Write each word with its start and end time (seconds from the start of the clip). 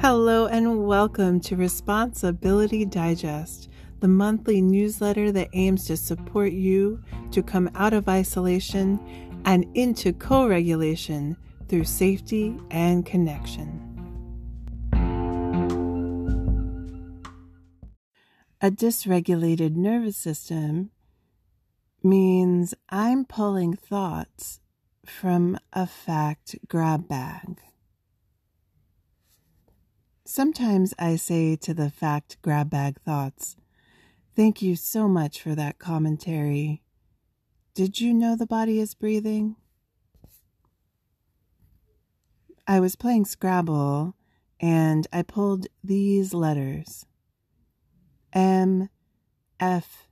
Hello, 0.00 0.46
and 0.46 0.86
welcome 0.86 1.40
to 1.40 1.56
Response 1.56 2.22
Ability 2.22 2.84
Digest, 2.84 3.68
the 3.98 4.06
monthly 4.06 4.62
newsletter 4.62 5.32
that 5.32 5.48
aims 5.54 5.86
to 5.86 5.96
support 5.96 6.52
you 6.52 7.02
to 7.32 7.42
come 7.42 7.68
out 7.74 7.92
of 7.92 8.08
isolation 8.08 9.00
and 9.44 9.66
into 9.74 10.12
co 10.12 10.46
regulation 10.46 11.36
through 11.68 11.82
safety 11.82 12.56
and 12.70 13.04
connection. 13.04 13.84
A 18.60 18.70
dysregulated 18.70 19.74
nervous 19.74 20.16
system 20.16 20.92
means 22.04 22.72
I'm 22.88 23.24
pulling 23.24 23.74
thoughts 23.74 24.60
from 25.04 25.58
a 25.72 25.88
fact 25.88 26.54
grab 26.68 27.08
bag. 27.08 27.58
Sometimes 30.30 30.92
I 30.98 31.16
say 31.16 31.56
to 31.56 31.72
the 31.72 31.88
fact 31.88 32.36
grab 32.42 32.68
bag 32.68 33.00
thoughts, 33.00 33.56
Thank 34.36 34.60
you 34.60 34.76
so 34.76 35.08
much 35.08 35.40
for 35.40 35.54
that 35.54 35.78
commentary. 35.78 36.82
Did 37.72 37.98
you 37.98 38.12
know 38.12 38.36
the 38.36 38.46
body 38.46 38.78
is 38.78 38.92
breathing? 38.92 39.56
I 42.66 42.78
was 42.78 42.94
playing 42.94 43.24
Scrabble 43.24 44.14
and 44.60 45.06
I 45.14 45.22
pulled 45.22 45.68
these 45.82 46.34
letters 46.34 47.06
M, 48.34 48.90
F, 49.58 50.08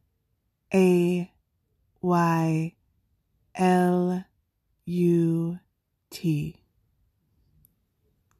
A, 0.73 1.31
Y, 2.01 2.75
L, 3.55 4.25
U, 4.87 5.59
T. 6.09 6.66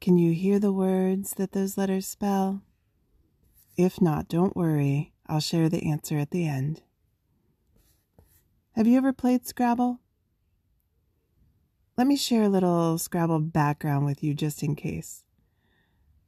Can 0.07 0.17
you 0.17 0.31
hear 0.31 0.57
the 0.57 0.71
words 0.71 1.33
that 1.33 1.51
those 1.51 1.77
letters 1.77 2.07
spell? 2.07 2.61
If 3.75 3.99
not, 3.99 4.29
don't 4.29 4.55
worry. 4.55 5.11
I'll 5.27 5.41
share 5.41 5.67
the 5.67 5.83
answer 5.85 6.17
at 6.17 6.31
the 6.31 6.47
end. 6.47 6.81
Have 8.77 8.87
you 8.87 8.95
ever 8.95 9.11
played 9.11 9.45
Scrabble? 9.45 9.99
Let 11.97 12.07
me 12.07 12.15
share 12.15 12.43
a 12.43 12.47
little 12.47 12.97
Scrabble 12.97 13.41
background 13.41 14.05
with 14.05 14.23
you 14.23 14.33
just 14.33 14.63
in 14.63 14.77
case. 14.77 15.25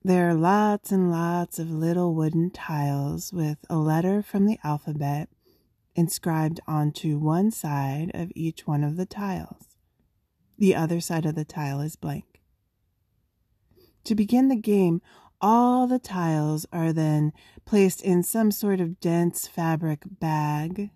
There 0.03 0.27
are 0.27 0.33
lots 0.33 0.91
and 0.91 1.09
lots 1.09 1.57
of 1.57 1.71
little 1.71 2.13
wooden 2.13 2.51
tiles 2.51 3.31
with 3.31 3.59
a 3.69 3.77
letter 3.77 4.21
from 4.21 4.45
the 4.45 4.59
alphabet 4.61 5.29
inscribed 5.95 6.59
onto 6.67 7.17
one 7.17 7.49
side 7.49 8.11
of 8.13 8.29
each 8.35 8.67
one 8.67 8.83
of 8.83 8.97
the 8.97 9.05
tiles. 9.05 9.77
The 10.57 10.75
other 10.75 10.99
side 10.99 11.25
of 11.25 11.35
the 11.35 11.45
tile 11.45 11.79
is 11.79 11.95
blank. 11.95 12.28
To 14.05 14.15
begin 14.15 14.47
the 14.47 14.55
game, 14.55 15.01
all 15.41 15.87
the 15.87 15.99
tiles 15.99 16.65
are 16.73 16.91
then 16.91 17.31
placed 17.65 18.01
in 18.01 18.23
some 18.23 18.51
sort 18.51 18.81
of 18.81 18.99
dense 18.99 19.47
fabric 19.47 20.03
bag. 20.19 20.89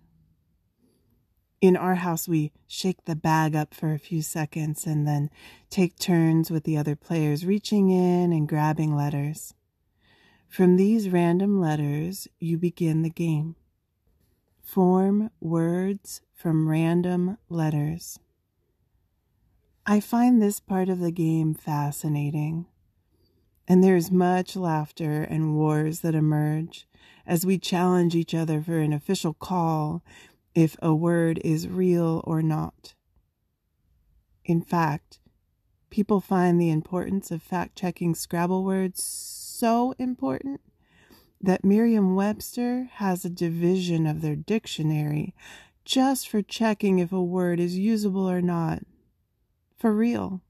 In 1.60 1.76
our 1.76 1.94
house, 1.94 2.28
we 2.28 2.52
shake 2.66 3.04
the 3.04 3.16
bag 3.16 3.56
up 3.56 3.72
for 3.72 3.94
a 3.94 3.98
few 3.98 4.20
seconds 4.20 4.86
and 4.86 5.06
then 5.06 5.30
take 5.70 5.98
turns 5.98 6.50
with 6.50 6.64
the 6.64 6.76
other 6.76 6.94
players 6.94 7.46
reaching 7.46 7.88
in 7.88 8.32
and 8.32 8.48
grabbing 8.48 8.94
letters. 8.94 9.54
From 10.46 10.76
these 10.76 11.08
random 11.08 11.60
letters, 11.60 12.28
you 12.38 12.58
begin 12.58 13.02
the 13.02 13.10
game. 13.10 13.56
Form 14.60 15.30
words 15.40 16.20
from 16.34 16.68
random 16.68 17.38
letters. 17.48 18.18
I 19.86 20.00
find 20.00 20.40
this 20.40 20.60
part 20.60 20.88
of 20.88 20.98
the 20.98 21.10
game 21.10 21.54
fascinating 21.54 22.66
and 23.66 23.82
there 23.82 23.96
is 23.96 24.10
much 24.10 24.56
laughter 24.56 25.22
and 25.22 25.54
wars 25.54 26.00
that 26.00 26.14
emerge 26.14 26.86
as 27.26 27.46
we 27.46 27.58
challenge 27.58 28.14
each 28.14 28.34
other 28.34 28.60
for 28.62 28.78
an 28.78 28.92
official 28.92 29.34
call 29.34 30.02
if 30.54 30.76
a 30.82 30.94
word 30.94 31.40
is 31.44 31.68
real 31.68 32.22
or 32.24 32.42
not. 32.42 32.94
In 34.44 34.60
fact, 34.60 35.20
people 35.90 36.20
find 36.20 36.60
the 36.60 36.70
importance 36.70 37.30
of 37.30 37.42
fact 37.42 37.76
checking 37.76 38.14
Scrabble 38.14 38.64
words 38.64 39.02
so 39.02 39.94
important 39.98 40.60
that 41.40 41.64
Merriam 41.64 42.14
Webster 42.14 42.88
has 42.94 43.24
a 43.24 43.30
division 43.30 44.06
of 44.06 44.20
their 44.20 44.36
dictionary 44.36 45.34
just 45.84 46.28
for 46.28 46.42
checking 46.42 46.98
if 46.98 47.12
a 47.12 47.22
word 47.22 47.60
is 47.60 47.76
usable 47.78 48.28
or 48.28 48.40
not. 48.40 48.82
For 49.76 49.92
real. 49.92 50.40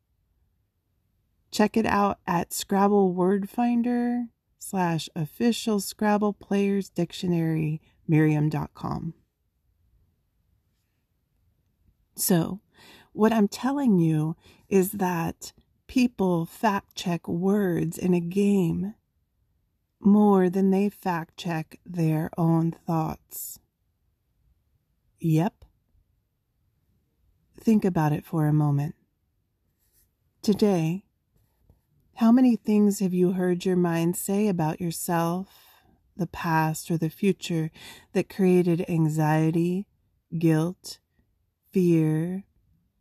Check 1.54 1.76
it 1.76 1.86
out 1.86 2.18
at 2.26 2.52
Scrabble 2.52 3.12
Word 3.12 3.48
Finder 3.48 4.24
slash 4.58 5.08
official 5.14 5.78
Scrabble 5.78 6.32
Players 6.32 6.88
Dictionary, 6.88 7.80
Merriam.com. 8.08 9.14
So, 12.16 12.58
what 13.12 13.32
I'm 13.32 13.46
telling 13.46 14.00
you 14.00 14.34
is 14.68 14.90
that 14.94 15.52
people 15.86 16.44
fact 16.44 16.96
check 16.96 17.28
words 17.28 17.98
in 17.98 18.14
a 18.14 18.20
game 18.20 18.94
more 20.00 20.50
than 20.50 20.72
they 20.72 20.88
fact 20.88 21.36
check 21.36 21.78
their 21.86 22.30
own 22.36 22.72
thoughts. 22.72 23.60
Yep. 25.20 25.64
Think 27.60 27.84
about 27.84 28.10
it 28.10 28.26
for 28.26 28.48
a 28.48 28.52
moment. 28.52 28.96
Today, 30.42 31.04
how 32.16 32.30
many 32.30 32.54
things 32.56 33.00
have 33.00 33.12
you 33.12 33.32
heard 33.32 33.64
your 33.64 33.76
mind 33.76 34.16
say 34.16 34.46
about 34.46 34.80
yourself, 34.80 35.48
the 36.16 36.26
past, 36.28 36.90
or 36.90 36.96
the 36.96 37.10
future 37.10 37.70
that 38.12 38.28
created 38.28 38.84
anxiety, 38.88 39.86
guilt, 40.38 40.98
fear, 41.72 42.44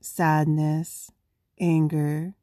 sadness, 0.02 1.12
anger? 1.60 2.34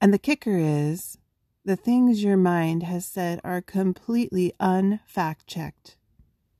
And 0.00 0.14
the 0.14 0.18
kicker 0.18 0.56
is 0.56 1.18
the 1.64 1.76
things 1.76 2.22
your 2.22 2.36
mind 2.36 2.84
has 2.84 3.04
said 3.04 3.40
are 3.42 3.60
completely 3.60 4.52
unfact 4.60 5.46
checked. 5.46 5.96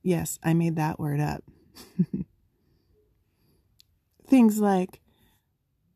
Yes, 0.03 0.39
I 0.43 0.53
made 0.53 0.77
that 0.77 0.99
word 0.99 1.21
up. 1.21 1.45
things 4.27 4.59
like, 4.59 5.01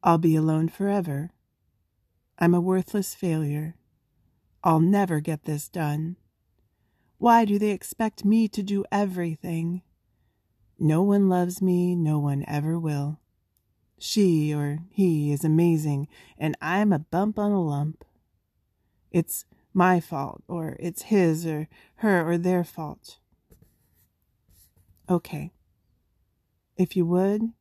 I'll 0.02 0.18
be 0.18 0.36
alone 0.36 0.68
forever. 0.68 1.30
I'm 2.38 2.54
a 2.54 2.60
worthless 2.60 3.14
failure. 3.14 3.76
I'll 4.62 4.80
never 4.80 5.20
get 5.20 5.44
this 5.44 5.68
done. 5.68 6.16
Why 7.18 7.44
do 7.44 7.58
they 7.58 7.70
expect 7.70 8.24
me 8.24 8.46
to 8.48 8.62
do 8.62 8.84
everything? 8.92 9.82
No 10.78 11.02
one 11.02 11.28
loves 11.30 11.62
me, 11.62 11.96
no 11.96 12.18
one 12.18 12.44
ever 12.46 12.78
will. 12.78 13.20
She 13.98 14.52
or 14.52 14.80
he 14.90 15.32
is 15.32 15.44
amazing, 15.44 16.08
and 16.36 16.56
I'm 16.60 16.92
a 16.92 16.98
bump 16.98 17.38
on 17.38 17.52
a 17.52 17.62
lump. 17.62 18.04
It's 19.10 19.46
my 19.72 20.00
fault, 20.00 20.42
or 20.46 20.76
it's 20.78 21.02
his 21.02 21.46
or 21.46 21.68
her 21.96 22.28
or 22.28 22.36
their 22.36 22.64
fault. 22.64 23.18
Okay. 25.08 25.52
If 26.76 26.96
you 26.96 27.06
would, 27.06 27.52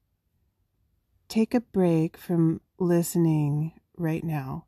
take 1.30 1.54
a 1.54 1.62
break 1.62 2.18
from 2.18 2.60
listening 2.78 3.80
right 3.98 4.24
now. 4.24 4.66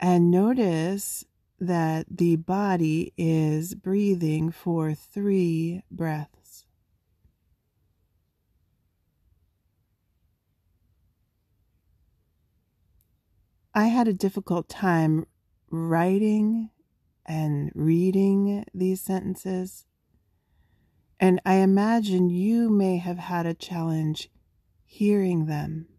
And 0.00 0.30
notice 0.30 1.24
that 1.60 2.06
the 2.10 2.36
body 2.36 3.12
is 3.16 3.74
breathing 3.74 4.50
for 4.50 4.94
three 4.94 5.82
breaths. 5.90 6.66
I 13.74 13.86
had 13.86 14.08
a 14.08 14.12
difficult 14.12 14.68
time 14.68 15.24
writing 15.70 16.70
and 17.24 17.70
reading 17.74 18.64
these 18.74 19.00
sentences, 19.00 19.86
and 21.20 21.40
I 21.46 21.54
imagine 21.54 22.28
you 22.28 22.68
may 22.68 22.98
have 22.98 23.18
had 23.18 23.46
a 23.46 23.54
challenge 23.54 24.28
hearing 24.84 25.46
them. 25.46 25.91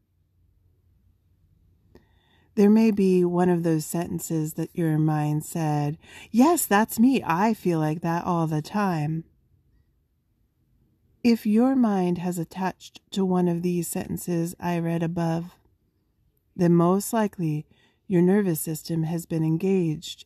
There 2.55 2.69
may 2.69 2.91
be 2.91 3.25
one 3.25 3.50
of 3.50 3.63
those 3.63 3.85
sentences 3.85 4.53
that 4.53 4.69
your 4.73 5.00
mind 5.00 5.44
said, 5.44 5.97
Yes, 6.29 6.65
that's 6.65 7.00
me. 7.00 7.23
I 7.25 7.53
feel 7.53 7.79
like 7.79 8.01
that 8.01 8.25
all 8.25 8.45
the 8.45 8.61
time. 8.61 9.23
If 11.23 11.45
your 11.45 11.75
mind 11.75 12.19
has 12.19 12.38
attached 12.38 13.00
to 13.11 13.25
one 13.25 13.47
of 13.47 13.61
these 13.61 13.88
sentences 13.88 14.55
I 14.59 14.77
read 14.77 15.01
above, 15.01 15.55
then 16.55 16.73
most 16.75 17.13
likely 17.13 17.65
your 18.07 18.21
nervous 18.21 18.59
system 18.61 19.03
has 19.03 19.25
been 19.25 19.44
engaged, 19.44 20.25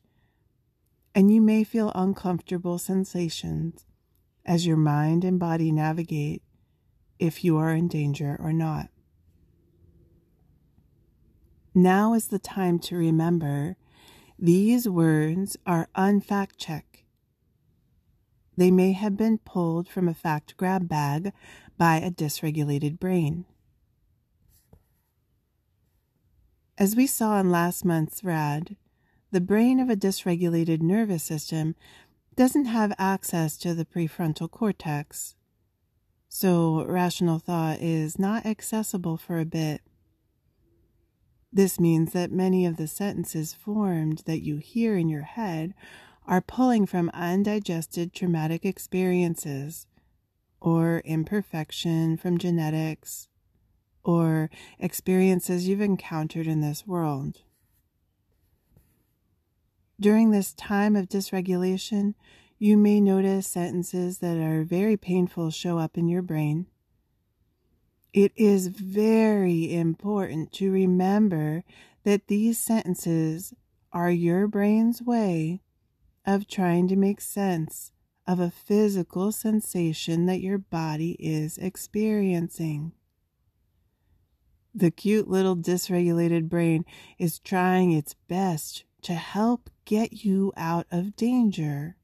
and 1.15 1.31
you 1.31 1.39
may 1.39 1.63
feel 1.63 1.91
uncomfortable 1.95 2.77
sensations 2.77 3.85
as 4.45 4.65
your 4.65 4.75
mind 4.75 5.23
and 5.23 5.39
body 5.39 5.71
navigate 5.71 6.41
if 7.19 7.43
you 7.43 7.57
are 7.57 7.73
in 7.73 7.87
danger 7.87 8.35
or 8.39 8.51
not. 8.51 8.89
Now 11.77 12.15
is 12.15 12.29
the 12.29 12.39
time 12.39 12.79
to 12.79 12.97
remember 12.97 13.77
These 14.39 14.89
words 14.89 15.57
are 15.67 15.89
unfact 15.95 16.57
check. 16.57 17.03
They 18.57 18.71
may 18.71 18.93
have 18.93 19.15
been 19.15 19.37
pulled 19.37 19.87
from 19.87 20.07
a 20.07 20.15
fact 20.15 20.57
grab 20.57 20.89
bag 20.89 21.33
by 21.77 21.97
a 21.97 22.09
dysregulated 22.09 22.97
brain. 22.97 23.45
As 26.79 26.95
we 26.95 27.05
saw 27.05 27.39
in 27.39 27.51
last 27.51 27.85
month's 27.85 28.23
RAD, 28.23 28.75
the 29.29 29.39
brain 29.39 29.79
of 29.79 29.87
a 29.87 29.95
dysregulated 29.95 30.81
nervous 30.81 31.21
system 31.21 31.75
doesn't 32.35 32.65
have 32.65 32.91
access 32.97 33.55
to 33.57 33.75
the 33.75 33.85
prefrontal 33.85 34.49
cortex, 34.49 35.35
so 36.27 36.83
rational 36.85 37.37
thought 37.37 37.79
is 37.81 38.17
not 38.17 38.47
accessible 38.47 39.15
for 39.15 39.39
a 39.39 39.45
bit. 39.45 39.81
This 41.51 41.79
means 41.79 42.11
that 42.11 42.31
many 42.31 42.65
of 42.65 42.77
the 42.77 42.87
sentences 42.87 43.53
formed 43.53 44.23
that 44.25 44.43
you 44.43 44.57
hear 44.57 44.97
in 44.97 45.09
your 45.09 45.23
head 45.23 45.73
are 46.25 46.41
pulling 46.41 46.85
from 46.85 47.09
undigested 47.13 48.13
traumatic 48.13 48.65
experiences 48.65 49.87
or 50.59 51.01
imperfection 51.05 52.17
from 52.17 52.37
genetics 52.37 53.29
or 54.03 54.49
experiences 54.79 55.67
you've 55.67 55.81
encountered 55.81 56.47
in 56.47 56.61
this 56.61 56.85
world. 56.85 57.43
During 59.99 60.31
this 60.31 60.53
time 60.53 60.95
of 60.95 61.09
dysregulation, 61.09 62.13
you 62.59 62.77
may 62.77 62.99
notice 62.99 63.47
sentences 63.47 64.19
that 64.19 64.37
are 64.37 64.63
very 64.63 64.97
painful 64.97 65.49
show 65.51 65.77
up 65.79 65.97
in 65.97 66.07
your 66.07 66.21
brain. 66.21 66.67
It 68.17 68.31
is 68.35 68.69
very 68.69 69.71
important 69.71 70.51
to 70.53 70.71
remember 70.71 71.63
that 72.03 72.25
these 72.25 72.57
sentences 72.57 73.53
are 73.93 74.09
your 74.09 74.47
brain's 74.47 75.03
way 75.03 75.61
of 76.25 76.47
trying 76.47 76.87
to 76.87 76.95
make 76.95 77.21
sense 77.21 77.91
of 78.25 78.39
a 78.39 78.49
physical 78.49 79.31
sensation 79.31 80.25
that 80.25 80.41
your 80.41 80.57
body 80.57 81.11
is 81.19 81.59
experiencing. 81.59 82.93
The 84.73 84.89
cute 84.89 85.27
little 85.27 85.55
dysregulated 85.55 86.49
brain 86.49 86.85
is 87.19 87.37
trying 87.37 87.91
its 87.91 88.15
best 88.27 88.83
to 89.03 89.13
help 89.13 89.69
get 89.85 90.25
you 90.25 90.53
out 90.57 90.87
of 90.89 91.15
danger. 91.15 91.97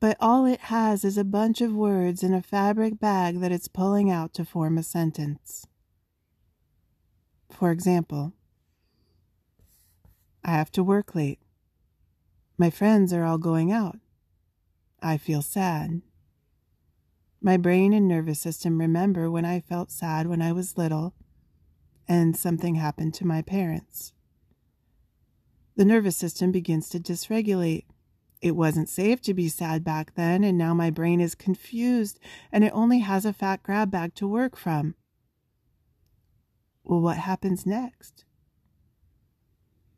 But 0.00 0.16
all 0.20 0.46
it 0.46 0.60
has 0.60 1.04
is 1.04 1.18
a 1.18 1.24
bunch 1.24 1.60
of 1.60 1.74
words 1.74 2.22
in 2.22 2.32
a 2.32 2.42
fabric 2.42 3.00
bag 3.00 3.40
that 3.40 3.50
it's 3.50 3.68
pulling 3.68 4.10
out 4.10 4.32
to 4.34 4.44
form 4.44 4.78
a 4.78 4.82
sentence. 4.82 5.66
For 7.50 7.72
example, 7.72 8.32
I 10.44 10.52
have 10.52 10.70
to 10.72 10.84
work 10.84 11.14
late. 11.14 11.40
My 12.56 12.70
friends 12.70 13.12
are 13.12 13.24
all 13.24 13.38
going 13.38 13.72
out. 13.72 13.98
I 15.02 15.16
feel 15.16 15.42
sad. 15.42 16.02
My 17.40 17.56
brain 17.56 17.92
and 17.92 18.08
nervous 18.08 18.40
system 18.40 18.78
remember 18.78 19.30
when 19.30 19.44
I 19.44 19.60
felt 19.60 19.90
sad 19.90 20.26
when 20.26 20.42
I 20.42 20.52
was 20.52 20.78
little 20.78 21.14
and 22.08 22.36
something 22.36 22.76
happened 22.76 23.14
to 23.14 23.26
my 23.26 23.42
parents. 23.42 24.12
The 25.76 25.84
nervous 25.84 26.16
system 26.16 26.50
begins 26.50 26.88
to 26.88 26.98
dysregulate. 26.98 27.84
It 28.40 28.54
wasn't 28.54 28.88
safe 28.88 29.20
to 29.22 29.34
be 29.34 29.48
sad 29.48 29.82
back 29.82 30.14
then, 30.14 30.44
and 30.44 30.56
now 30.56 30.72
my 30.72 30.90
brain 30.90 31.20
is 31.20 31.34
confused 31.34 32.20
and 32.52 32.62
it 32.62 32.72
only 32.72 33.00
has 33.00 33.24
a 33.24 33.32
fat 33.32 33.62
grab 33.62 33.90
bag 33.90 34.14
to 34.16 34.28
work 34.28 34.56
from. 34.56 34.94
Well, 36.84 37.00
what 37.00 37.18
happens 37.18 37.66
next? 37.66 38.24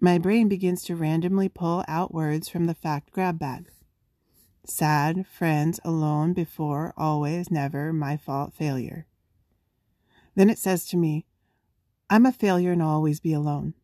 My 0.00 0.16
brain 0.16 0.48
begins 0.48 0.82
to 0.84 0.96
randomly 0.96 1.50
pull 1.50 1.84
out 1.86 2.14
words 2.14 2.48
from 2.48 2.64
the 2.64 2.74
fact 2.74 3.12
grab 3.12 3.38
bag. 3.38 3.70
Sad, 4.64 5.26
friends, 5.26 5.78
alone, 5.84 6.32
before, 6.32 6.94
always, 6.96 7.50
never, 7.50 7.92
my 7.92 8.16
fault, 8.16 8.54
failure. 8.54 9.06
Then 10.34 10.48
it 10.48 10.58
says 10.58 10.86
to 10.86 10.96
me, 10.96 11.26
I'm 12.08 12.24
a 12.24 12.32
failure 12.32 12.72
and 12.72 12.82
I'll 12.82 12.88
always 12.88 13.20
be 13.20 13.32
alone. 13.32 13.74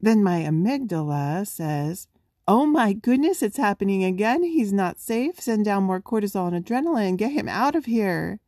Then 0.00 0.22
my 0.22 0.40
amygdala 0.40 1.46
says, 1.46 2.08
Oh 2.46 2.66
my 2.66 2.92
goodness, 2.92 3.42
it's 3.42 3.56
happening 3.56 4.02
again. 4.02 4.42
He's 4.42 4.72
not 4.72 5.00
safe. 5.00 5.40
Send 5.40 5.64
down 5.64 5.84
more 5.84 6.00
cortisol 6.00 6.52
and 6.52 6.64
adrenaline. 6.64 7.16
Get 7.16 7.32
him 7.32 7.48
out 7.48 7.74
of 7.74 7.84
here. 7.84 8.40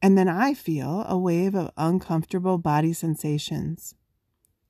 And 0.00 0.16
then 0.16 0.28
I 0.28 0.54
feel 0.54 1.04
a 1.08 1.18
wave 1.18 1.54
of 1.54 1.70
uncomfortable 1.76 2.56
body 2.56 2.92
sensations 2.92 3.94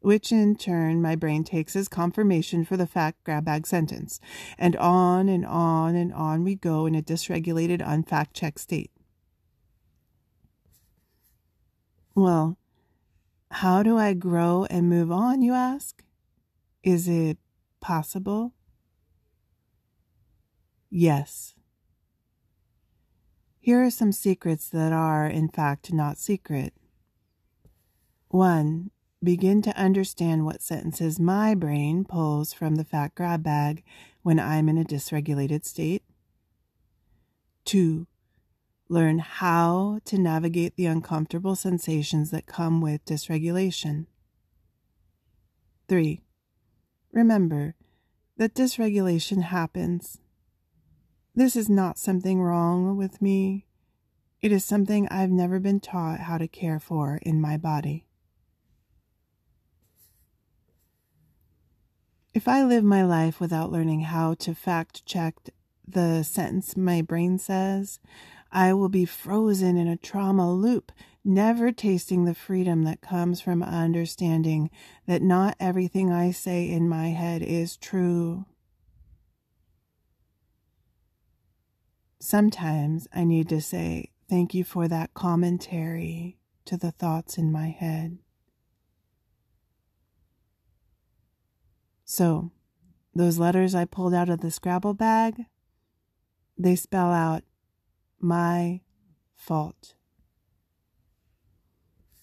which 0.01 0.31
in 0.31 0.55
turn 0.57 1.03
my 1.03 1.17
brain 1.17 1.45
takes 1.45 1.75
as 1.75 1.89
confirmation 1.89 2.65
for 2.65 2.77
the 2.77 2.87
fact 2.87 3.23
grab 3.25 3.45
bag 3.45 3.67
sentence. 3.67 4.21
And 4.57 4.77
on 4.77 5.29
and 5.29 5.45
on 5.45 5.97
and 5.97 6.13
on 6.13 6.45
we 6.45 6.55
go 6.55 6.87
in 6.87 6.95
a 6.95 7.03
dysregulated, 7.03 7.81
unfact 7.81 8.33
check 8.33 8.59
state. 8.59 8.91
Well, 12.15 12.59
how 13.51 13.83
do 13.83 13.97
I 13.97 14.15
grow 14.15 14.67
and 14.71 14.89
move 14.89 15.11
on, 15.11 15.43
you 15.43 15.55
ask? 15.55 16.03
Is 16.83 17.09
it 17.09 17.39
possible? 17.81 18.55
Yes. 20.91 21.55
Here 23.59 23.83
are 23.83 23.91
some 23.91 24.13
secrets 24.13 24.69
that 24.71 24.93
are, 24.93 25.27
in 25.27 25.49
fact, 25.49 25.93
not 25.93 26.17
secret. 26.17 26.73
One, 28.29 28.91
begin 29.23 29.63
to 29.63 29.77
understand 29.77 30.45
what 30.45 30.63
sentences 30.63 31.19
my 31.19 31.55
brain 31.55 32.05
pulls 32.05 32.53
from 32.53 32.77
the 32.77 32.85
fat 32.85 33.15
grab 33.15 33.43
bag 33.43 33.83
when 34.23 34.39
I'm 34.39 34.69
in 34.69 34.79
a 34.79 34.85
dysregulated 34.85 35.65
state. 35.65 36.03
Two, 37.65 38.07
learn 38.89 39.19
how 39.19 40.01
to 40.07 40.19
navigate 40.19 40.77
the 40.77 40.87
uncomfortable 40.87 41.57
sensations 41.57 42.31
that 42.31 42.47
come 42.47 42.81
with 42.81 43.05
dysregulation. 43.05 44.07
Three, 45.89 46.23
remember 47.13 47.75
that 48.37 48.55
dysregulation 48.55 49.43
happens. 49.43 50.19
This 51.35 51.57
is 51.57 51.69
not 51.69 51.99
something 51.99 52.41
wrong 52.41 52.97
with 52.97 53.21
me. 53.21 53.67
It 54.41 54.53
is 54.53 54.65
something 54.65 55.09
I've 55.09 55.31
never 55.31 55.59
been 55.59 55.81
taught 55.81 56.21
how 56.21 56.39
to 56.39 56.49
care 56.49 56.79
for 56.79 57.19
in 57.23 57.41
my 57.41 57.57
body. 57.57 58.07
If 62.35 62.47
I 62.47 62.63
live 62.63 62.85
my 62.85 63.03
life 63.03 63.41
without 63.41 63.73
learning 63.73 64.03
how 64.03 64.35
to 64.35 64.55
fact 64.55 65.05
check 65.05 65.35
the 65.87 66.23
sentence 66.23 66.77
my 66.77 67.03
brain 67.03 67.39
says, 67.39 67.99
I 68.51 68.73
will 68.73 68.89
be 68.89 69.05
frozen 69.05 69.77
in 69.77 69.89
a 69.89 69.97
trauma 69.97 70.53
loop, 70.53 70.93
never 71.25 71.71
tasting 71.71 72.25
the 72.25 72.35
freedom 72.35 72.85
that 72.85 73.01
comes 73.01 73.41
from 73.41 73.63
understanding 73.63 74.71
that 75.07 75.23
not 75.23 75.57
everything 75.61 76.11
I 76.11 76.31
say 76.31 76.69
in 76.69 76.89
my 76.89 77.09
head 77.09 77.43
is 77.43 77.77
true. 77.77 78.47
Sometimes 82.21 83.07
I 83.15 83.25
need 83.25 83.49
to 83.51 83.61
say, 83.61 84.11
Thank 84.29 84.53
you 84.53 84.63
for 84.63 84.89
that 84.89 85.15
commentary 85.15 86.37
to 86.67 86.77
the 86.77 86.91
thoughts 86.91 87.39
in 87.39 87.51
my 87.51 87.69
head. 87.69 88.19
So, 92.05 92.51
those 93.15 93.39
letters 93.39 93.75
I 93.75 93.87
pulled 93.87 94.13
out 94.13 94.29
of 94.29 94.41
the 94.41 94.51
Scrabble 94.51 94.93
bag, 94.93 95.47
they 96.59 96.77
spell 96.77 97.11
out 97.11 97.43
my 98.21 98.81
fault. 99.35 99.95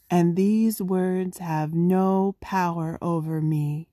And 0.09 0.35
these 0.35 0.81
words 0.81 1.39
have 1.39 1.73
no 1.73 2.35
power 2.39 2.97
over 3.01 3.41
me. 3.41 3.89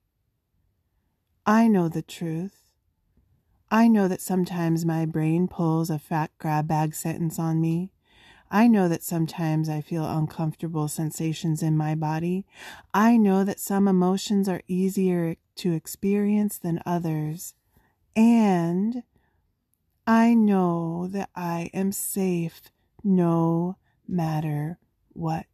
I 1.45 1.67
know 1.67 1.89
the 1.89 2.01
truth. 2.01 2.63
I 3.71 3.87
know 3.87 4.07
that 4.07 4.21
sometimes 4.21 4.85
my 4.85 5.05
brain 5.05 5.47
pulls 5.47 5.89
a 5.89 5.97
fat 5.97 6.31
grab 6.37 6.67
bag 6.67 6.93
sentence 6.93 7.39
on 7.39 7.59
me. 7.59 7.91
I 8.51 8.67
know 8.67 8.87
that 8.87 9.01
sometimes 9.01 9.67
I 9.67 9.81
feel 9.81 10.05
uncomfortable 10.05 10.87
sensations 10.87 11.63
in 11.63 11.75
my 11.75 11.95
body. 11.95 12.45
I 12.93 13.17
know 13.17 13.43
that 13.43 13.59
some 13.59 13.87
emotions 13.87 14.47
are 14.47 14.61
easier 14.67 15.37
to 15.55 15.73
experience 15.73 16.59
than 16.59 16.83
others. 16.85 17.55
And 18.15 19.01
I 20.05 20.33
know 20.33 21.07
that 21.11 21.29
I 21.35 21.69
am 21.73 21.91
safe 21.91 22.63
no 23.03 23.77
matter 24.07 24.77
what. 25.13 25.45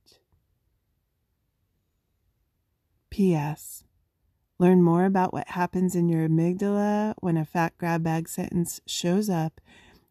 P.S. 3.10 3.84
Learn 4.58 4.82
more 4.84 5.06
about 5.06 5.34
what 5.34 5.50
happens 5.50 5.96
in 5.96 6.10
your 6.10 6.28
amygdala 6.28 7.14
when 7.20 7.38
a 7.38 7.46
fat 7.46 7.78
grab 7.78 8.04
bag 8.04 8.28
sentence 8.28 8.82
shows 8.86 9.30
up 9.30 9.62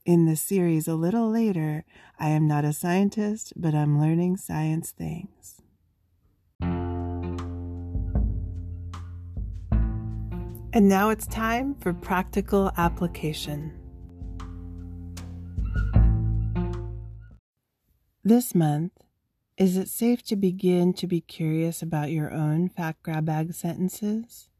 in 0.08 0.24
the 0.24 0.36
series 0.36 0.88
a 0.88 0.94
little 0.94 1.28
later, 1.30 1.84
I 2.18 2.30
am 2.30 2.48
not 2.48 2.64
a 2.64 2.72
scientist, 2.72 3.52
but 3.56 3.74
I'm 3.74 4.00
learning 4.00 4.38
science 4.38 4.90
things. 4.90 5.60
And 10.72 10.88
now 10.88 11.10
it's 11.10 11.26
time 11.26 11.74
for 11.74 11.92
practical 11.92 12.72
application. 12.78 13.87
This 18.28 18.54
month, 18.54 18.92
is 19.56 19.78
it 19.78 19.88
safe 19.88 20.22
to 20.24 20.36
begin 20.36 20.92
to 20.92 21.06
be 21.06 21.22
curious 21.22 21.80
about 21.80 22.10
your 22.10 22.30
own 22.30 22.68
fact 22.68 23.02
grab 23.02 23.24
bag 23.24 23.54
sentences? 23.54 24.50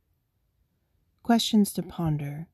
Questions 1.23 1.75
to 1.75 1.83
ponder. 1.83 2.49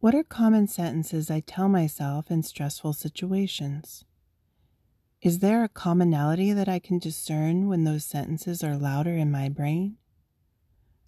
What 0.00 0.14
are 0.14 0.24
common 0.24 0.68
sentences 0.68 1.30
I 1.30 1.40
tell 1.40 1.68
myself 1.68 2.30
in 2.30 2.42
stressful 2.42 2.94
situations? 2.94 4.06
Is 5.20 5.40
there 5.40 5.64
a 5.64 5.68
commonality 5.68 6.54
that 6.54 6.66
I 6.66 6.78
can 6.78 6.98
discern 6.98 7.68
when 7.68 7.84
those 7.84 8.06
sentences 8.06 8.64
are 8.64 8.78
louder 8.78 9.14
in 9.14 9.30
my 9.30 9.50
brain? 9.50 9.98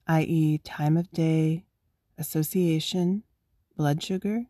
i.e., 0.06 0.58
time 0.58 0.98
of 0.98 1.10
day, 1.12 1.64
association, 2.18 3.22
blood 3.74 4.02
sugar, 4.02 4.48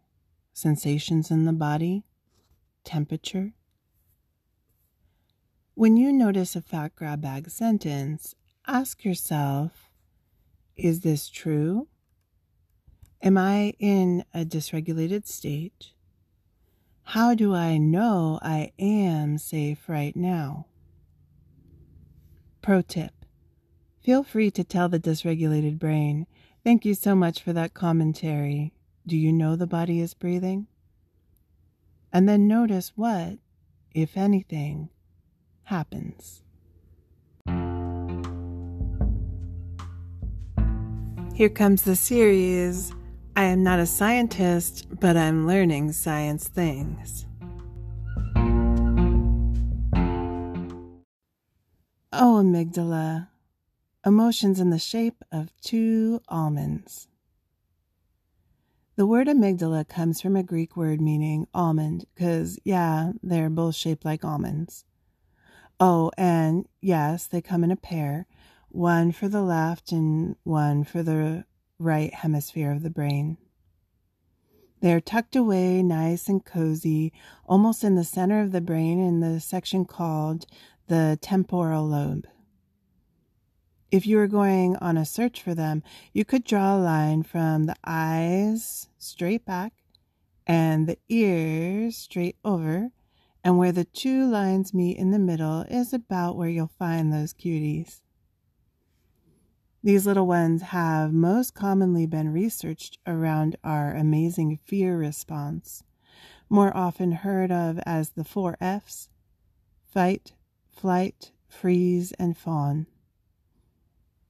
sensations 0.52 1.30
in 1.30 1.44
the 1.44 1.52
body, 1.52 2.02
temperature. 2.82 3.52
When 5.76 5.96
you 5.96 6.12
notice 6.12 6.54
a 6.54 6.62
fat 6.62 6.94
grab 6.94 7.22
bag 7.22 7.50
sentence, 7.50 8.36
ask 8.64 9.04
yourself 9.04 9.90
Is 10.76 11.00
this 11.00 11.28
true? 11.28 11.88
Am 13.20 13.36
I 13.36 13.74
in 13.80 14.24
a 14.32 14.44
dysregulated 14.44 15.26
state? 15.26 15.90
How 17.02 17.34
do 17.34 17.52
I 17.52 17.78
know 17.78 18.38
I 18.40 18.70
am 18.78 19.36
safe 19.36 19.88
right 19.88 20.14
now? 20.14 20.66
Pro 22.62 22.80
tip 22.80 23.24
Feel 24.00 24.22
free 24.22 24.52
to 24.52 24.62
tell 24.62 24.88
the 24.88 25.00
dysregulated 25.00 25.80
brain, 25.80 26.28
Thank 26.62 26.84
you 26.84 26.94
so 26.94 27.16
much 27.16 27.42
for 27.42 27.52
that 27.52 27.74
commentary. 27.74 28.72
Do 29.08 29.16
you 29.16 29.32
know 29.32 29.56
the 29.56 29.66
body 29.66 30.00
is 30.00 30.14
breathing? 30.14 30.68
And 32.12 32.28
then 32.28 32.46
notice 32.46 32.92
what, 32.94 33.38
if 33.92 34.16
anything, 34.16 34.90
happens. 35.64 36.42
Here 41.34 41.48
comes 41.48 41.82
the 41.82 41.96
series. 41.96 42.92
I 43.36 43.44
am 43.44 43.64
not 43.64 43.80
a 43.80 43.86
scientist, 43.86 44.86
but 45.00 45.16
I'm 45.16 45.46
learning 45.46 45.90
science 45.92 46.46
things. 46.46 47.26
Oh, 52.12 52.40
amygdala, 52.40 53.28
emotions 54.06 54.60
in 54.60 54.70
the 54.70 54.78
shape 54.78 55.24
of 55.32 55.50
two 55.60 56.22
almonds. 56.28 57.08
The 58.94 59.04
word 59.04 59.26
amygdala 59.26 59.88
comes 59.88 60.20
from 60.20 60.36
a 60.36 60.44
Greek 60.44 60.76
word 60.76 61.00
meaning 61.00 61.48
almond, 61.52 62.04
because, 62.14 62.60
yeah, 62.64 63.10
they're 63.24 63.50
both 63.50 63.74
shaped 63.74 64.04
like 64.04 64.24
almonds. 64.24 64.84
Oh, 65.80 66.10
and 66.16 66.66
yes, 66.80 67.26
they 67.26 67.40
come 67.40 67.64
in 67.64 67.70
a 67.70 67.76
pair, 67.76 68.26
one 68.68 69.12
for 69.12 69.28
the 69.28 69.42
left 69.42 69.92
and 69.92 70.36
one 70.44 70.84
for 70.84 71.02
the 71.02 71.44
right 71.78 72.14
hemisphere 72.14 72.70
of 72.70 72.82
the 72.82 72.90
brain. 72.90 73.38
They 74.80 74.92
are 74.92 75.00
tucked 75.00 75.34
away 75.34 75.82
nice 75.82 76.28
and 76.28 76.44
cozy, 76.44 77.12
almost 77.46 77.82
in 77.82 77.94
the 77.94 78.04
center 78.04 78.40
of 78.40 78.52
the 78.52 78.60
brain 78.60 79.00
in 79.00 79.20
the 79.20 79.40
section 79.40 79.84
called 79.84 80.46
the 80.88 81.18
temporal 81.20 81.88
lobe. 81.88 82.26
If 83.90 84.06
you 84.06 84.16
were 84.16 84.26
going 84.26 84.76
on 84.76 84.96
a 84.96 85.06
search 85.06 85.40
for 85.40 85.54
them, 85.54 85.82
you 86.12 86.24
could 86.24 86.44
draw 86.44 86.76
a 86.76 86.78
line 86.78 87.22
from 87.22 87.64
the 87.64 87.76
eyes 87.84 88.88
straight 88.98 89.44
back 89.44 89.72
and 90.46 90.86
the 90.86 90.98
ears 91.08 91.96
straight 91.96 92.36
over 92.44 92.90
and 93.44 93.58
where 93.58 93.72
the 93.72 93.84
two 93.84 94.26
lines 94.26 94.72
meet 94.72 94.96
in 94.96 95.10
the 95.10 95.18
middle 95.18 95.60
is 95.68 95.92
about 95.92 96.36
where 96.36 96.48
you'll 96.48 96.70
find 96.78 97.12
those 97.12 97.34
cuties. 97.34 98.00
These 99.82 100.06
little 100.06 100.26
ones 100.26 100.62
have 100.62 101.12
most 101.12 101.52
commonly 101.52 102.06
been 102.06 102.32
researched 102.32 102.98
around 103.06 103.56
our 103.62 103.94
amazing 103.94 104.58
fear 104.64 104.96
response, 104.96 105.84
more 106.48 106.74
often 106.74 107.12
heard 107.12 107.52
of 107.52 107.78
as 107.84 108.10
the 108.10 108.24
four 108.24 108.56
F's 108.62 109.10
fight, 109.84 110.32
flight, 110.72 111.32
freeze, 111.46 112.12
and 112.12 112.36
fawn. 112.38 112.86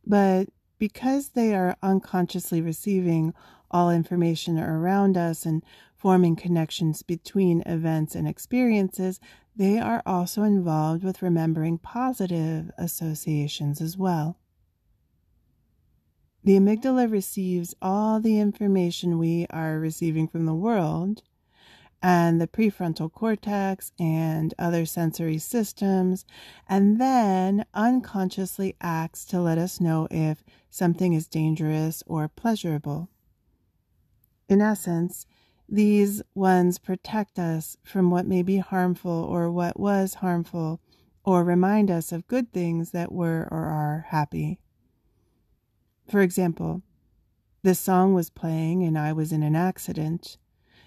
But 0.04 0.48
because 0.78 1.30
they 1.30 1.54
are 1.54 1.76
unconsciously 1.82 2.60
receiving 2.60 3.32
all 3.70 3.90
information 3.90 4.58
around 4.58 5.16
us 5.16 5.46
and 5.46 5.62
forming 6.04 6.36
connections 6.36 7.02
between 7.02 7.62
events 7.62 8.14
and 8.14 8.28
experiences, 8.28 9.18
they 9.56 9.78
are 9.78 10.02
also 10.04 10.42
involved 10.42 11.02
with 11.02 11.22
remembering 11.22 11.78
positive 11.78 12.70
associations 12.76 13.80
as 13.80 13.96
well. 13.96 14.36
The 16.44 16.58
amygdala 16.58 17.10
receives 17.10 17.74
all 17.80 18.20
the 18.20 18.38
information 18.38 19.16
we 19.18 19.46
are 19.48 19.78
receiving 19.78 20.28
from 20.28 20.44
the 20.44 20.52
world, 20.52 21.22
and 22.02 22.38
the 22.38 22.48
prefrontal 22.48 23.10
cortex 23.10 23.90
and 23.98 24.52
other 24.58 24.84
sensory 24.84 25.38
systems, 25.38 26.26
and 26.68 27.00
then 27.00 27.64
unconsciously 27.72 28.76
acts 28.82 29.24
to 29.24 29.40
let 29.40 29.56
us 29.56 29.80
know 29.80 30.06
if 30.10 30.44
something 30.68 31.14
is 31.14 31.26
dangerous 31.26 32.02
or 32.06 32.28
pleasurable. 32.28 33.08
In 34.50 34.60
essence, 34.60 35.24
these 35.68 36.22
ones 36.34 36.78
protect 36.78 37.38
us 37.38 37.76
from 37.82 38.10
what 38.10 38.26
may 38.26 38.42
be 38.42 38.58
harmful 38.58 39.10
or 39.10 39.50
what 39.50 39.78
was 39.78 40.14
harmful, 40.14 40.80
or 41.24 41.42
remind 41.42 41.90
us 41.90 42.12
of 42.12 42.26
good 42.26 42.52
things 42.52 42.90
that 42.90 43.10
were 43.10 43.48
or 43.50 43.64
are 43.64 44.06
happy. 44.08 44.58
For 46.08 46.20
example, 46.20 46.82
this 47.62 47.80
song 47.80 48.12
was 48.12 48.28
playing 48.28 48.82
and 48.82 48.98
I 48.98 49.14
was 49.14 49.32
in 49.32 49.42
an 49.42 49.56
accident. 49.56 50.36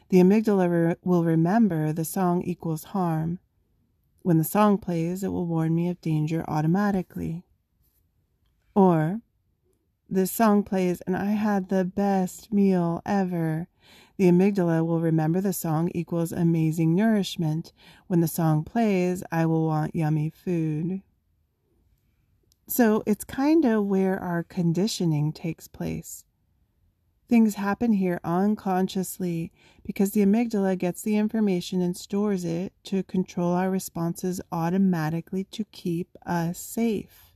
The 0.10 0.20
amygdala 0.20 0.70
re- 0.70 0.96
will 1.04 1.24
remember 1.24 1.92
the 1.92 2.06
song 2.06 2.44
equals 2.44 2.86
harm. 2.86 3.40
When 4.22 4.38
the 4.38 4.44
song 4.44 4.78
plays, 4.78 5.24
it 5.24 5.30
will 5.30 5.48
warn 5.48 5.74
me 5.74 5.90
of 5.90 6.00
danger 6.02 6.46
automatically. 6.48 7.46
Or, 8.76 9.22
this 10.08 10.32
song 10.32 10.64
plays 10.64 11.02
and 11.02 11.18
I 11.18 11.32
had 11.32 11.70
the 11.70 11.84
best 11.84 12.54
meal 12.54 13.02
ever. 13.06 13.68
The 14.18 14.30
amygdala 14.32 14.86
will 14.86 15.00
remember 15.00 15.42
the 15.42 15.54
song 15.54 15.92
equals 15.94 16.32
amazing 16.32 16.96
nourishment. 16.96 17.72
When 18.08 18.20
the 18.20 18.28
song 18.28 18.64
plays, 18.64 19.24
I 19.32 19.46
will 19.46 19.66
want 19.66 19.96
yummy 19.96 20.32
food. 20.32 21.04
So 22.68 23.04
it's 23.06 23.24
kind 23.24 23.64
of 23.64 23.86
where 23.86 24.20
our 24.20 24.44
conditioning 24.44 25.32
takes 25.32 25.68
place. 25.68 26.26
Things 27.30 27.56
happen 27.56 27.94
here 27.94 28.20
unconsciously 28.24 29.52
because 29.86 30.12
the 30.12 30.26
amygdala 30.26 30.78
gets 30.78 31.02
the 31.02 31.18
information 31.18 31.82
and 31.82 31.96
stores 31.96 32.44
it 32.44 32.74
to 32.86 33.04
control 33.04 33.54
our 33.54 33.70
responses 33.70 34.42
automatically 34.52 35.44
to 35.46 35.66
keep 35.66 36.10
us 36.26 36.58
safe. 36.58 37.34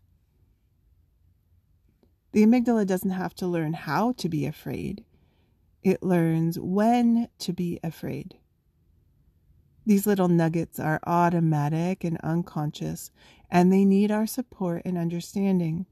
The 2.31 2.43
amygdala 2.43 2.88
doesn't 2.88 3.09
have 3.11 3.35
to 3.35 3.47
learn 3.47 3.73
how 3.73 4.13
to 4.13 4.29
be 4.29 4.45
afraid, 4.45 5.03
it 5.83 6.03
learns 6.03 6.59
when 6.59 7.29
to 7.39 7.53
be 7.53 7.79
afraid. 7.83 8.35
These 9.85 10.05
little 10.05 10.27
nuggets 10.27 10.79
are 10.79 11.00
automatic 11.05 12.03
and 12.03 12.17
unconscious, 12.21 13.11
and 13.50 13.71
they 13.71 13.83
need 13.83 14.11
our 14.11 14.27
support 14.27 14.83
and 14.85 14.97
understanding, 14.97 15.88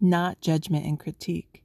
not 0.00 0.40
judgment 0.40 0.84
and 0.84 0.98
critique. 0.98 1.62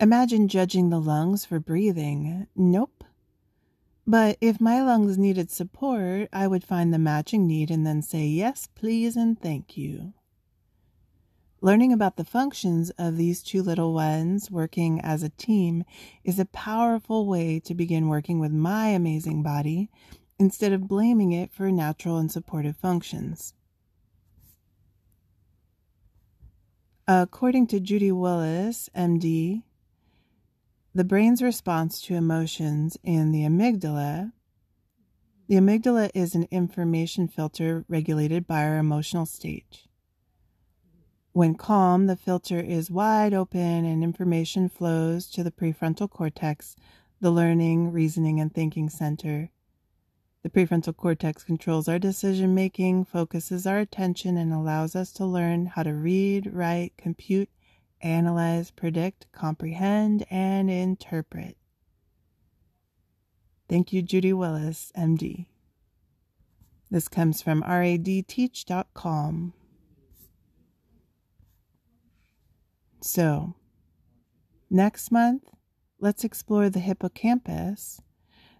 Imagine 0.00 0.48
judging 0.48 0.90
the 0.90 1.00
lungs 1.00 1.44
for 1.44 1.60
breathing. 1.60 2.46
Nope. 2.56 3.04
But 4.06 4.38
if 4.40 4.60
my 4.60 4.82
lungs 4.82 5.16
needed 5.16 5.50
support, 5.50 6.28
I 6.32 6.48
would 6.48 6.64
find 6.64 6.92
the 6.92 6.98
matching 6.98 7.46
need 7.46 7.70
and 7.70 7.86
then 7.86 8.02
say 8.02 8.24
yes, 8.26 8.66
please, 8.74 9.16
and 9.16 9.40
thank 9.40 9.76
you. 9.76 10.14
Learning 11.62 11.92
about 11.92 12.16
the 12.16 12.24
functions 12.24 12.88
of 12.98 13.18
these 13.18 13.42
two 13.42 13.62
little 13.62 13.92
ones 13.92 14.50
working 14.50 14.98
as 14.98 15.22
a 15.22 15.28
team 15.28 15.84
is 16.24 16.38
a 16.38 16.46
powerful 16.46 17.26
way 17.26 17.60
to 17.60 17.74
begin 17.74 18.08
working 18.08 18.40
with 18.40 18.50
my 18.50 18.88
amazing 18.88 19.42
body 19.42 19.90
instead 20.38 20.72
of 20.72 20.88
blaming 20.88 21.32
it 21.32 21.52
for 21.52 21.70
natural 21.70 22.16
and 22.16 22.32
supportive 22.32 22.78
functions. 22.78 23.52
According 27.06 27.66
to 27.68 27.80
Judy 27.80 28.10
Willis, 28.10 28.88
MD, 28.96 29.62
the 30.94 31.04
brain's 31.04 31.42
response 31.42 32.00
to 32.02 32.14
emotions 32.14 32.96
in 33.04 33.32
the 33.32 33.42
amygdala. 33.42 34.32
The 35.46 35.56
amygdala 35.56 36.10
is 36.14 36.34
an 36.34 36.48
information 36.50 37.28
filter 37.28 37.84
regulated 37.86 38.46
by 38.46 38.64
our 38.64 38.78
emotional 38.78 39.26
state. 39.26 39.89
When 41.32 41.54
calm, 41.54 42.06
the 42.06 42.16
filter 42.16 42.58
is 42.58 42.90
wide 42.90 43.32
open 43.32 43.84
and 43.84 44.02
information 44.02 44.68
flows 44.68 45.28
to 45.28 45.44
the 45.44 45.52
prefrontal 45.52 46.10
cortex, 46.10 46.74
the 47.20 47.30
learning, 47.30 47.92
reasoning, 47.92 48.40
and 48.40 48.52
thinking 48.52 48.90
center. 48.90 49.50
The 50.42 50.50
prefrontal 50.50 50.96
cortex 50.96 51.44
controls 51.44 51.86
our 51.86 52.00
decision 52.00 52.52
making, 52.54 53.04
focuses 53.04 53.64
our 53.64 53.78
attention, 53.78 54.36
and 54.36 54.52
allows 54.52 54.96
us 54.96 55.12
to 55.12 55.24
learn 55.24 55.66
how 55.66 55.84
to 55.84 55.92
read, 55.92 56.52
write, 56.52 56.94
compute, 56.96 57.50
analyze, 58.00 58.72
predict, 58.72 59.26
comprehend, 59.30 60.26
and 60.30 60.68
interpret. 60.68 61.56
Thank 63.68 63.92
you, 63.92 64.02
Judy 64.02 64.32
Willis, 64.32 64.90
MD. 64.96 65.46
This 66.90 67.06
comes 67.06 67.40
from 67.40 67.62
radteach.com. 67.62 69.52
So, 73.02 73.54
next 74.68 75.10
month, 75.10 75.44
let's 75.98 76.22
explore 76.22 76.68
the 76.68 76.80
hippocampus. 76.80 78.02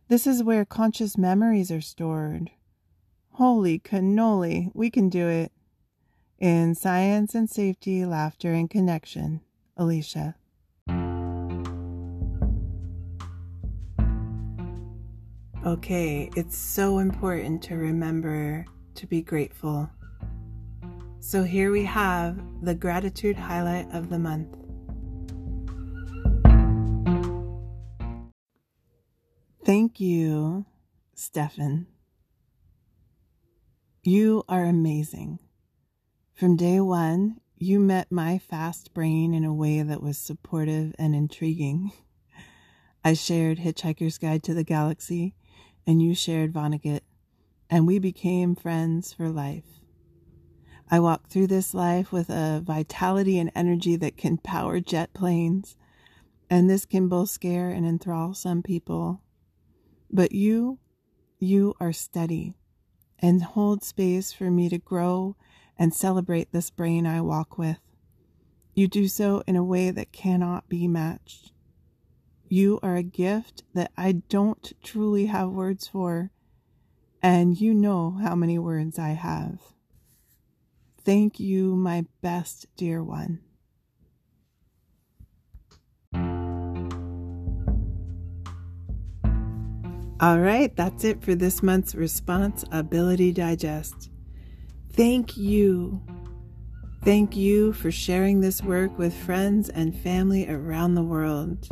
This 0.09 0.27
is 0.27 0.43
where 0.43 0.65
conscious 0.65 1.19
memories 1.19 1.71
are 1.71 1.83
stored. 1.83 2.51
Holy 3.33 3.79
cannoli, 3.79 4.71
we 4.75 4.91
can 4.91 5.09
do 5.09 5.29
it. 5.29 5.53
In 6.39 6.75
science 6.75 7.35
and 7.35 7.51
safety, 7.51 8.07
laughter 8.07 8.53
and 8.53 8.69
connection, 8.69 9.43
Alicia. 9.77 10.37
Okay, 15.67 16.31
it's 16.35 16.57
so 16.57 16.99
important 16.99 17.63
to 17.65 17.77
remember 17.77 18.65
to 18.95 19.07
be 19.07 19.21
grateful. 19.21 19.91
So 21.23 21.45
here 21.45 21.71
we 21.71 21.85
have 21.85 22.41
the 22.65 22.75
gratitude 22.75 23.37
highlight 23.37 23.87
of 23.93 24.09
the 24.09 24.19
month. 24.19 24.57
Thank 29.67 30.01
you, 30.01 30.65
Stefan. 31.15 31.87
You 34.03 34.45
are 34.49 34.65
amazing. 34.65 35.41
From 36.33 36.57
day 36.57 36.81
one, 36.81 37.37
you 37.55 37.79
met 37.79 38.11
my 38.11 38.39
fast 38.39 38.95
brain 38.95 39.35
in 39.35 39.45
a 39.45 39.53
way 39.53 39.83
that 39.83 40.03
was 40.03 40.17
supportive 40.17 40.95
and 40.99 41.15
intriguing. 41.15 41.93
I 43.05 43.13
shared 43.13 43.59
Hitchhiker's 43.59 44.17
Guide 44.17 44.43
to 44.45 44.55
the 44.55 44.65
Galaxy, 44.65 45.35
and 45.87 46.01
you 46.01 46.15
shared 46.15 46.55
Vonnegut, 46.55 47.03
and 47.69 47.87
we 47.87 47.99
became 47.99 48.57
friends 48.57 49.13
for 49.13 49.29
life. 49.29 49.80
I 50.93 50.99
walk 50.99 51.29
through 51.29 51.47
this 51.47 51.73
life 51.73 52.11
with 52.11 52.29
a 52.31 52.61
vitality 52.65 53.39
and 53.39 53.53
energy 53.55 53.95
that 53.97 54.17
can 54.17 54.39
power 54.39 54.81
jet 54.81 55.15
planes, 55.15 55.77
and 56.51 56.69
this 56.69 56.85
can 56.85 57.07
both 57.07 57.31
scare 57.31 57.71
and 57.71 57.87
enthrall 57.87 58.35
some 58.35 58.61
people. 58.61 59.23
But 60.11 60.33
you, 60.33 60.81
you 61.39 61.75
are 61.79 61.93
steady 61.93 62.57
and 63.21 63.41
hold 63.41 63.85
space 63.85 64.33
for 64.33 64.51
me 64.51 64.69
to 64.69 64.79
grow 64.79 65.37
and 65.79 65.95
celebrate 65.95 66.51
this 66.51 66.71
brain 66.71 67.07
I 67.07 67.21
walk 67.21 67.57
with. 67.57 67.79
You 68.75 68.89
do 68.89 69.07
so 69.07 69.45
in 69.47 69.55
a 69.55 69.65
way 69.65 69.93
that 69.93 70.11
cannot 70.11 70.69
be 70.69 70.89
matched. 70.89 71.53
You 72.49 72.81
are 72.83 72.97
a 72.97 73.05
gift 73.05 73.63
that 73.75 73.93
I 73.97 74.11
don't 74.29 74.73
truly 74.83 75.27
have 75.27 75.51
words 75.51 75.87
for, 75.87 76.33
and 77.23 77.61
you 77.61 77.75
know 77.75 78.19
how 78.21 78.35
many 78.35 78.59
words 78.59 78.99
I 78.99 79.11
have. 79.11 79.61
Thank 81.05 81.41
you, 81.41 81.75
my 81.75 82.05
best 82.21 82.67
dear 82.77 83.03
one. 83.03 83.41
All 90.21 90.39
right, 90.39 90.77
that's 90.77 91.05
it 91.05 91.23
for 91.23 91.35
this 91.35 91.63
month's 91.63 91.95
Response 91.95 92.63
Ability 92.71 93.33
Digest. 93.33 94.11
Thank 94.93 95.39
you. 95.39 96.03
Thank 97.03 97.35
you 97.35 97.73
for 97.73 97.91
sharing 97.91 98.43
this 98.43 98.63
work 98.63 98.99
with 98.99 99.15
friends 99.15 99.71
and 99.71 99.97
family 99.97 100.47
around 100.47 100.95
the 100.95 101.03
world. 101.03 101.67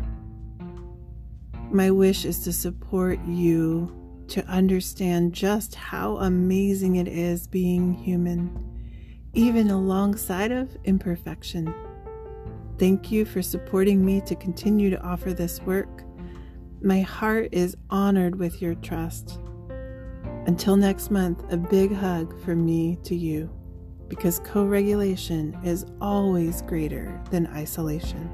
My 1.70 1.90
wish 1.90 2.24
is 2.24 2.40
to 2.44 2.52
support 2.54 3.18
you 3.26 3.94
to 4.28 4.42
understand 4.46 5.34
just 5.34 5.74
how 5.74 6.16
amazing 6.16 6.96
it 6.96 7.08
is 7.08 7.46
being 7.46 7.92
human 7.92 8.77
even 9.38 9.70
alongside 9.70 10.51
of 10.51 10.77
imperfection. 10.83 11.72
Thank 12.77 13.12
you 13.12 13.24
for 13.24 13.40
supporting 13.40 14.05
me 14.05 14.20
to 14.22 14.35
continue 14.35 14.90
to 14.90 15.01
offer 15.01 15.33
this 15.33 15.61
work. 15.62 16.03
My 16.83 17.03
heart 17.03 17.51
is 17.53 17.77
honored 17.88 18.35
with 18.35 18.61
your 18.61 18.74
trust. 18.74 19.38
Until 20.48 20.77
next 20.77 21.12
month, 21.12 21.44
a 21.53 21.57
big 21.57 21.94
hug 21.94 22.37
from 22.40 22.66
me 22.66 22.98
to 23.05 23.14
you, 23.14 23.48
because 24.09 24.40
co 24.40 24.64
regulation 24.64 25.57
is 25.62 25.87
always 26.01 26.62
greater 26.62 27.22
than 27.31 27.46
isolation. 27.46 28.29